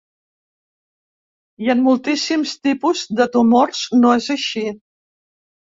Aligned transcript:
I 1.65 1.69
en 1.73 1.83
moltíssims 1.89 2.55
tipus 2.69 3.05
de 3.21 3.29
tumors 3.37 3.85
no 4.03 4.17
és 4.25 4.33
així. 4.39 4.67